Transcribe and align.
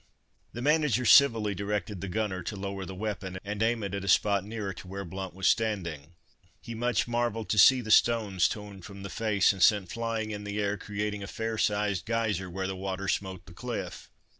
The 0.53 0.63
manager 0.63 1.05
civilly 1.05 1.53
directed 1.53 2.01
the 2.01 2.07
"gunner" 2.07 2.41
to 2.41 2.55
lower 2.55 2.85
the 2.85 2.95
weapon, 2.95 3.37
and 3.45 3.61
aim 3.61 3.83
it 3.83 3.93
at 3.93 4.03
a 4.03 4.07
spot 4.07 4.43
nearer 4.43 4.73
to 4.73 4.87
where 4.87 5.05
Blount 5.05 5.35
was 5.35 5.47
standing. 5.47 6.15
He 6.59 6.73
much 6.73 7.07
marvelled 7.07 7.49
to 7.49 7.59
see 7.59 7.81
the 7.81 7.91
stones 7.91 8.47
torn 8.47 8.81
from 8.81 9.03
the 9.03 9.11
"face" 9.11 9.53
and 9.53 9.61
sent 9.61 9.91
flying 9.91 10.31
in 10.31 10.43
the 10.43 10.59
air, 10.59 10.75
creating 10.75 11.21
a 11.21 11.27
fair 11.27 11.55
sized 11.59 12.05
geyser 12.07 12.49
where 12.49 12.65
the 12.65 12.75
water 12.75 13.07
smote 13.07 13.45
the 13.45 13.53
cliff. 13.53 14.09